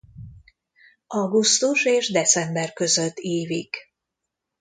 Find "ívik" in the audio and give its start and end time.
3.19-3.77